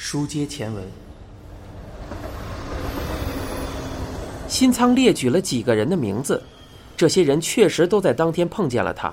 [0.00, 0.84] 书接前文，
[4.46, 6.40] 新仓列举了几个人的名字，
[6.96, 9.12] 这些人确实都在当天碰见了他。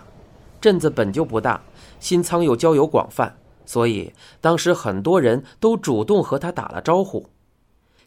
[0.61, 1.59] 镇子本就不大，
[1.99, 3.35] 新仓又交友广泛，
[3.65, 7.27] 所以当时很多人都主动和他打了招呼。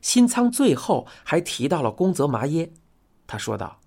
[0.00, 2.70] 新仓最后还提到了宫泽麻耶，
[3.26, 3.80] 他说道：“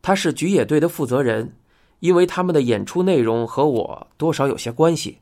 [0.00, 1.54] 他是菊野队的负责人，
[2.00, 5.18] 因为他们的演出内容和我多少有些关系，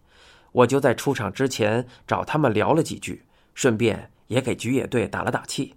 [0.56, 5.74] 我就在出场之前找他们聊了几句，顺便也给菊野队打了打气。”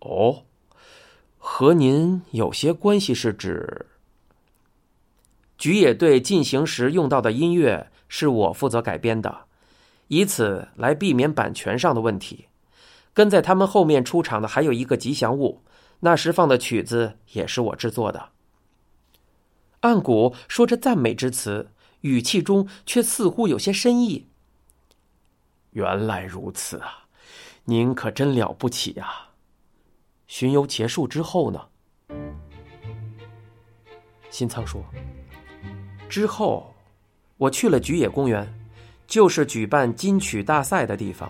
[0.00, 0.44] 哦，
[1.38, 3.86] 和您有些关系是指？
[5.56, 9.46] 菊野队进行时用到的音乐是我负责改编的。
[10.08, 12.46] 以此来避免版权上的问题。
[13.14, 15.62] 跟在他们后面出场的还有一个吉祥物，
[16.00, 18.30] 那时放的曲子也是我制作的。
[19.80, 21.70] 岸谷说着赞美之词，
[22.00, 24.28] 语气中却似乎有些深意。
[25.70, 27.06] 原来如此啊，
[27.64, 29.30] 您可真了不起啊！
[30.26, 31.60] 巡游结束之后呢？
[34.30, 34.82] 新仓说
[36.08, 36.74] ：“之后，
[37.36, 38.46] 我去了菊野公园。”
[39.10, 41.28] 就是举办金曲大赛的地方。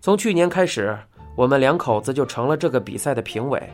[0.00, 0.98] 从去年开始，
[1.36, 3.70] 我们两口子就成了这个比赛的评委。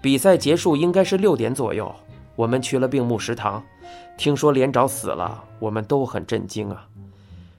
[0.00, 1.94] 比赛结束应该是六点左右，
[2.36, 3.62] 我们去了病木食堂。
[4.16, 6.88] 听说连长死了，我们都很震惊啊。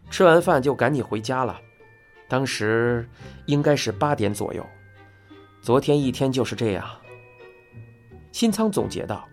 [0.10, 1.60] 吃完饭就赶紧回家了。
[2.28, 3.08] 当时
[3.46, 4.66] 应该是八点左右。
[5.62, 6.86] 昨天一天就是这样。
[8.32, 9.28] 新仓总结道。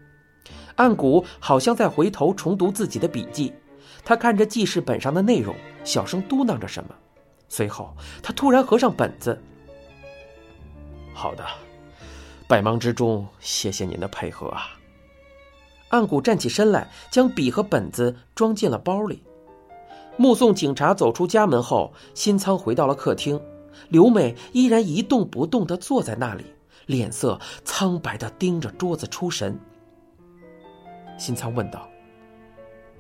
[0.77, 3.53] 岸谷好像在回头重读自己的笔记。
[4.05, 5.55] 他看着记事本上的内容，
[5.85, 6.95] 小声嘟囔着什么，
[7.49, 9.41] 随后他突然合上本子。
[11.15, 11.47] 好的，
[12.49, 14.71] 百忙之中谢谢您的配合啊。
[15.93, 19.23] 岸谷站起身来，将笔和本子装进了包里。
[20.19, 23.41] 目送警察走出家门后，新仓回到了客厅，
[23.89, 26.45] 刘美依然一动不动地坐在那里，
[26.87, 29.59] 脸色苍白地盯着桌子出神。
[31.17, 31.89] 新仓问道。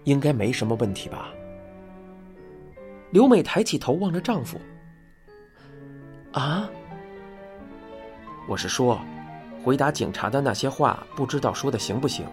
[0.04, 1.28] 应该没什么问题吧？
[3.12, 4.60] 刘美抬起头望着丈夫。
[6.32, 6.68] 啊，
[8.48, 9.00] 我是说，
[9.64, 12.26] 回答警察的那些话，不知道说的行不行？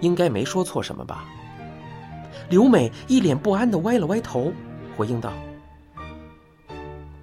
[0.00, 1.24] 应该没说错什么吧？
[2.48, 4.52] 刘美一脸不安的歪了歪头，
[4.96, 5.32] 回应道：“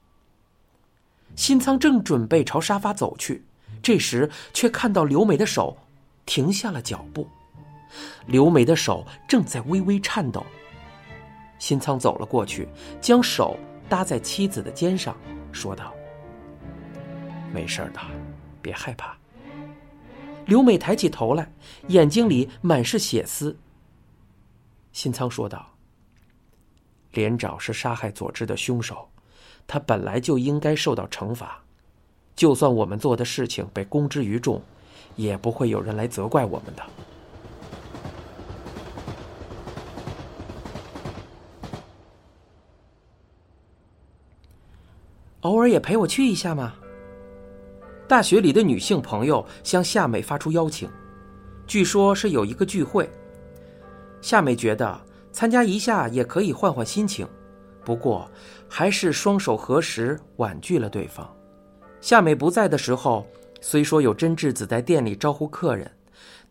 [1.35, 3.43] 新仓正准备朝沙发走去，
[3.83, 5.77] 这时却看到刘美的手。
[6.25, 7.27] 停下了脚步，
[8.25, 10.43] 刘美的手正在微微颤抖。
[11.59, 12.67] 新仓走了过去，
[12.99, 13.55] 将手
[13.87, 15.15] 搭在妻子的肩上，
[15.55, 15.93] 说道
[17.51, 18.01] ：“没事的，
[18.61, 19.17] 别害怕。”
[20.45, 21.51] 刘美抬起头来，
[21.87, 23.57] 眼睛里满是血丝。
[24.91, 25.65] 新仓说道
[27.13, 29.09] ：“连长是杀害佐治的凶手，
[29.65, 31.63] 他本来就应该受到惩罚，
[32.35, 34.61] 就算我们做的事情被公之于众。”
[35.15, 36.83] 也不会有人来责怪我们的。
[45.45, 46.73] 偶尔也陪我去一下嘛。
[48.07, 50.89] 大学里的女性朋友向夏美发出邀请，
[51.67, 53.07] 据说是有一个聚会。
[54.21, 54.99] 夏美觉得
[55.31, 57.27] 参加一下也可以换换心情，
[57.83, 58.29] 不过
[58.67, 61.31] 还是双手合十婉拒了对方。
[62.01, 63.25] 夏美不在的时候。
[63.61, 65.89] 虽说有真智子在店里招呼客人，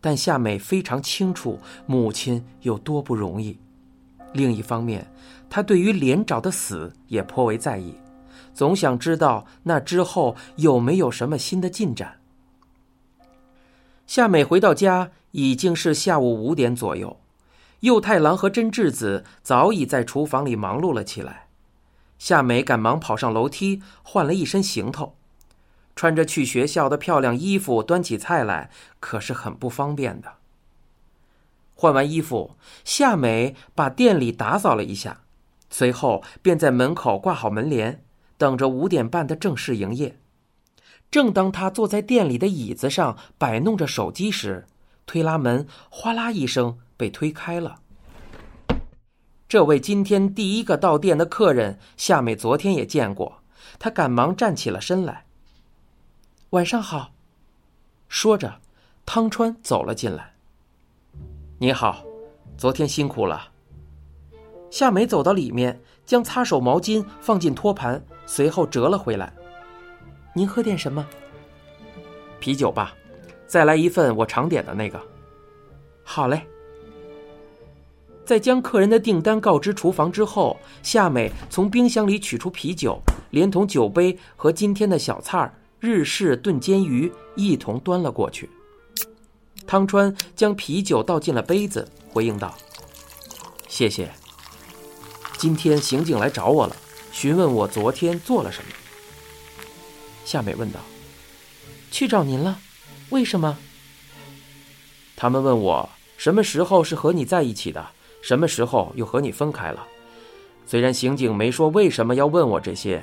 [0.01, 3.57] 但夏美非常清楚母亲有多不容易。
[4.33, 5.09] 另一方面，
[5.49, 7.95] 她对于连长的死也颇为在意，
[8.53, 12.19] 总想知道那之后有没有什么新的进展。
[14.07, 17.19] 夏美回到家已经是下午五点左右，
[17.79, 21.47] 右太郎和真智子早已在厨房里忙碌了起来。
[22.19, 25.15] 夏美赶忙跑上楼梯，换了一身行头。
[25.95, 28.69] 穿着去学校的漂亮衣服，端起菜来
[28.99, 30.33] 可是很不方便的。
[31.73, 35.21] 换完衣服，夏美把店里打扫了一下，
[35.69, 38.04] 随后便在门口挂好门帘，
[38.37, 40.17] 等着五点半的正式营业。
[41.11, 44.65] 正当他坐在店里的椅子上摆弄着手机时，
[45.05, 47.79] 推拉门哗啦一声被推开了。
[49.47, 53.41] 这位今天第一个到店的客人，夏美昨天也见过，
[53.77, 55.25] 她赶忙站起了身来。
[56.49, 57.11] 晚上好，
[58.09, 58.59] 说着，
[59.05, 60.33] 汤川走了进来。
[61.59, 62.03] 你好，
[62.57, 63.51] 昨天辛苦了。
[64.71, 69.31] 夏美走到里面，将擦手毛巾放进托盘，随后折了回来。
[70.33, 71.05] 您喝点什么？
[72.39, 72.93] 啤酒吧，
[73.47, 75.01] 再来一份我常点的那个。
[76.03, 76.41] 好嘞。
[78.25, 82.99] 在将客人的订单告知厨房之后，夏美从冰箱里取出啤酒，
[83.29, 88.49] 连同酒杯和今天的小菜儿日式炖煎鱼一同端了过去。
[89.67, 92.53] 汤川将啤酒倒进了杯子，回应道
[93.69, 94.11] ：“谢谢。
[95.37, 96.75] 今天刑警来找我了，
[97.15, 98.69] 询问我昨天做了什么。”
[100.25, 100.81] 夏美问道
[101.89, 102.59] ：“去找您了？
[103.09, 103.57] 为什么？”
[105.15, 107.87] 他们问我什么时候是和你在一起的。
[108.21, 109.87] 什么时候又和你分开了？
[110.65, 113.01] 虽然刑警没说为什么要问我这些，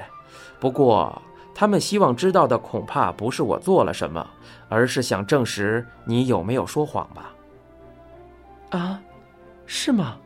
[0.60, 1.22] 不过
[1.54, 4.28] 他们希望知道的恐怕不是我做了什么，
[4.68, 7.32] 而是想证实你有没有说谎吧。
[8.70, 9.00] 啊，
[9.64, 10.18] 是吗？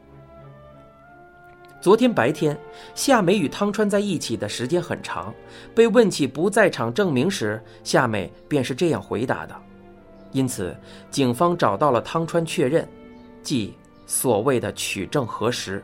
[1.86, 2.58] 昨天白天，
[2.96, 5.32] 夏美与汤川在一起的时间很长。
[5.72, 9.54] 被问起不在场证明时，夏美便是这样回答的。
[10.32, 10.76] 因此，
[11.12, 12.88] 警方找到了汤川确认，
[13.40, 13.72] 即。
[14.04, 15.80] 所谓的取证核实，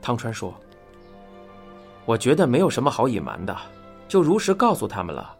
[0.00, 0.54] 汤川说
[2.06, 3.56] ：“我觉得没有什么好隐瞒的，
[4.06, 5.34] 就如实告诉他们了。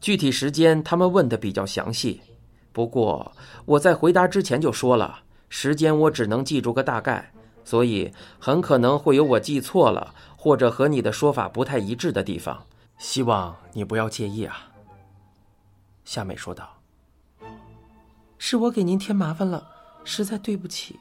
[0.00, 2.20] 具体时间他们问的比较详细，
[2.70, 3.32] 不过
[3.64, 5.18] 我在回答之前就说了，
[5.48, 7.32] 时间我只能记住个大概，
[7.64, 12.66] 所以很可能会有我记错了或者和你的说法不太一致的地方，
[12.98, 14.70] 希望你不要介意啊。”
[16.04, 16.78] 夏美说道
[18.38, 19.68] ：“是我给您添麻烦了。”
[20.04, 20.98] 实在对不起。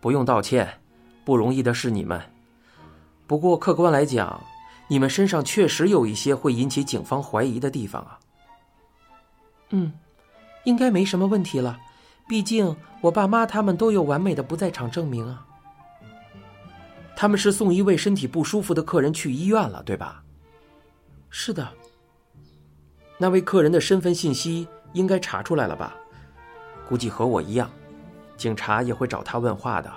[0.00, 0.80] 不用道歉，
[1.24, 2.20] 不容易的是你们。
[3.26, 4.42] 不过客观来讲，
[4.88, 8.18] 你们身上确实有一些会引起警方怀疑的地方啊。
[9.70, 9.92] 嗯，
[10.64, 11.78] 应该没什么问题了。
[12.28, 15.46] 毕竟我爸妈他们都有完美的不在场证明啊。
[17.16, 20.22] 他们是送一位身体不舒服的客人去医院了，对吧？
[21.30, 21.68] 是的。
[23.16, 25.96] 那位客人的身份信息应该查出来了吧？
[26.88, 27.68] 估计和我一样，
[28.36, 29.92] 警察也会找他问话的。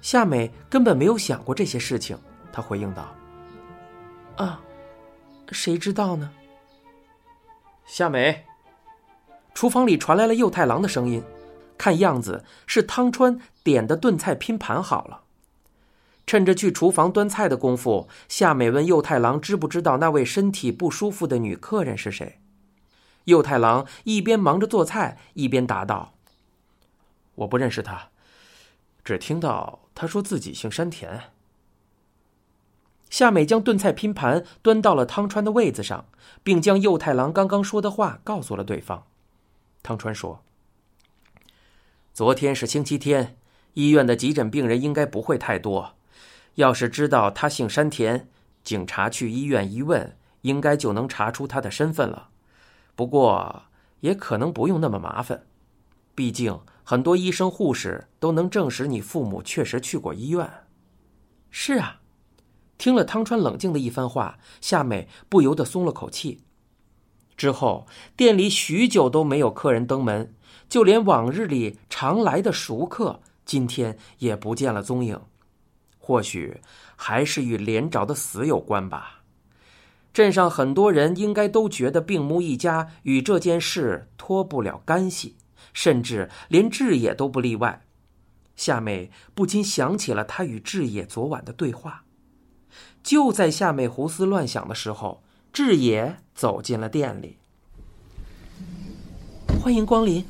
[0.00, 2.18] 夏美根本没有想过这些事情，
[2.52, 3.14] 她回应道
[4.36, 4.60] ：“啊，
[5.52, 6.28] 谁知道呢？”
[7.86, 8.44] 夏美，
[9.54, 11.22] 厨房里传来了右太郎的声音，
[11.78, 15.22] 看样子是汤川点的炖菜拼盘好了。
[16.26, 22.38] 趁着去厨房端菜的功夫，夏美问右太郎知不知道那位身体不舒服的女客人是谁。
[23.24, 26.14] 右太郎一边忙着做菜，一边答道
[27.36, 28.08] ：“我不认识他，
[29.04, 31.22] 只听到他说自己姓山田。”
[33.10, 36.06] 夏美将炖菜拼盘端到了汤川的位子上，
[36.42, 39.04] 并将右太郎刚刚说的话告诉了对方。
[39.82, 40.44] 汤川说
[42.14, 43.36] ：“昨天是星期天，
[43.74, 45.96] 医院的急诊病人应该不会太多。
[46.54, 48.28] 要是知道他姓山田，
[48.62, 52.28] 警察去医院一问，应该就能查出他的身份了。”
[52.94, 53.64] 不过，
[54.00, 55.46] 也可能不用那么麻烦，
[56.14, 60.48] 毕竟很多医生护士都能证实你父母确实去过医院。
[61.50, 62.02] 是啊，
[62.76, 66.42] 听了汤川冷静的一番话，夏美不由得松了口气。
[67.36, 67.86] 之后，
[68.16, 70.34] 店里许久都没有客人登门，
[70.68, 75.20] 就连往日里常来的熟客，今天也不见了踪影。
[75.98, 76.60] 或许
[76.96, 79.22] 还是与连着的死有关吧。
[80.12, 85.36] 镇上很多人应该都觉得病木一家与这件事脱不了干系，
[85.72, 87.82] 甚至连志野都不例外。
[88.54, 92.04] 夏美不禁想起了他与志野昨晚的对话。
[93.02, 97.36] 就在夏美胡思乱想的时候，志野走进了店里。
[99.62, 100.24] 欢迎光临。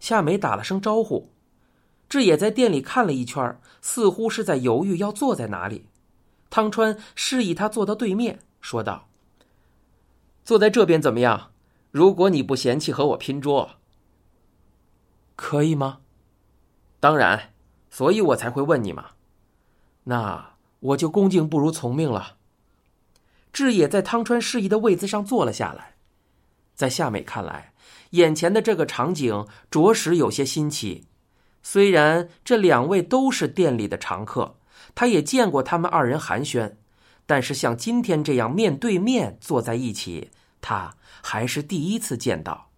[0.00, 1.28] 夏美打了声招呼。
[2.08, 5.84] 志野在店里看了一圈，似乎是在犹豫要坐在哪里。
[6.48, 8.38] 汤川示意他坐到对面。
[8.62, 9.08] 说道
[10.42, 11.50] ：“坐在这边怎么样？
[11.90, 13.72] 如果你不嫌弃和我拼桌，
[15.34, 15.98] 可以吗？
[16.98, 17.52] 当然，
[17.90, 19.10] 所以我才会问你嘛。
[20.04, 22.35] 那我就恭敬不如从命了。”
[23.56, 25.94] 志野在汤川示意的位子上坐了下来。
[26.74, 27.72] 在夏美看来，
[28.10, 31.06] 眼前的这个场景着实有些新奇。
[31.62, 34.58] 虽然这两位都是店里的常客，
[34.94, 36.74] 他也见过他们二人寒暄。
[37.24, 42.68] 但是像今天这样面对面坐在一起，他还是第一次见到。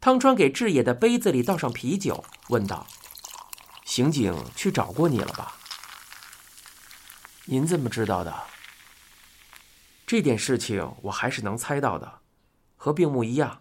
[0.00, 2.86] 汤川给志野的杯子里倒上啤酒，问道
[3.84, 5.56] ：“刑警去找过你了吧
[7.46, 8.32] ？”“您怎么知道的
[10.10, 12.14] ？”“这点事情我还是能猜到的，
[12.74, 13.60] 和病木一样，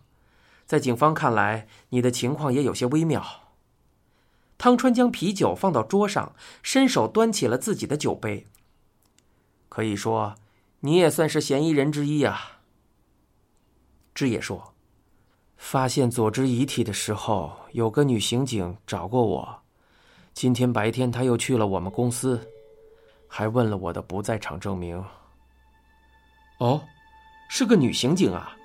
[0.66, 3.24] 在警方看来，你的情况也有些微妙。”
[4.58, 8.48] 汤川将啤酒放到桌上，伸手端起了自己的酒杯。
[9.70, 10.34] 可以说，
[10.80, 12.62] 你也算是嫌疑人之一啊。
[14.16, 14.74] 志野说
[15.56, 19.62] ：“发现佐之遗体的时候，有个女刑警找过我。
[20.34, 22.50] 今天白天，她又去了我们公司，
[23.28, 25.06] 还问了我的不在场证明。
[26.60, 26.82] 哦，
[27.48, 28.56] 是个女刑警啊？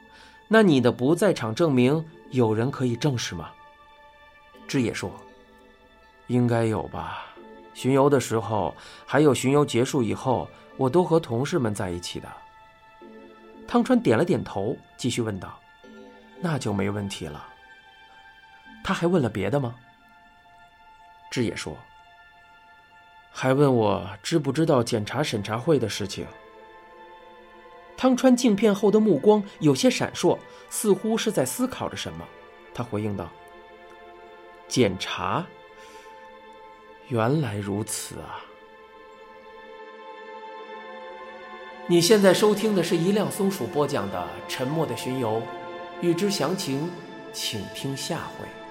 [0.49, 3.51] 那你的不在场证明有人可以证实吗？
[4.69, 5.11] 志野说
[6.29, 7.27] ：“应该有吧。
[7.73, 8.75] 巡游的时候，
[9.07, 12.29] 还有巡游结束以后，我都和同事们在一起的。”
[13.67, 15.59] 汤川点了点头，继续问道
[16.43, 17.47] ：“那就没问题了。”
[18.85, 19.75] 他还问了别的吗？
[21.31, 21.77] 志野说
[23.33, 26.27] ：“还问我知不知道检查审查会的事情。”
[27.97, 32.27] 汤川镜片后的目光有些闪烁，似乎是在思考着什么。
[32.75, 33.31] 他回应道
[34.67, 35.47] ：“检查，
[37.09, 38.45] 原来如此啊！”
[41.87, 44.19] 你现在收听的是一辆松鼠播讲的
[44.51, 45.41] 《沉默的巡游》，
[46.01, 46.91] 欲知详情，
[47.33, 48.64] 请听下回。